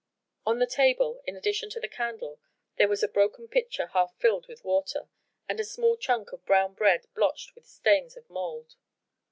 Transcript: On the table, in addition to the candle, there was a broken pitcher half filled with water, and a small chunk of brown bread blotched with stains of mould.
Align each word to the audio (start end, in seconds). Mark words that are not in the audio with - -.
On 0.47 0.57
the 0.57 0.65
table, 0.65 1.21
in 1.27 1.35
addition 1.35 1.69
to 1.69 1.79
the 1.79 1.87
candle, 1.87 2.39
there 2.77 2.87
was 2.87 3.03
a 3.03 3.07
broken 3.07 3.47
pitcher 3.47 3.85
half 3.93 4.15
filled 4.17 4.47
with 4.47 4.65
water, 4.65 5.09
and 5.47 5.59
a 5.59 5.63
small 5.63 5.95
chunk 5.95 6.31
of 6.31 6.43
brown 6.43 6.73
bread 6.73 7.05
blotched 7.13 7.53
with 7.53 7.67
stains 7.67 8.17
of 8.17 8.27
mould. 8.27 8.77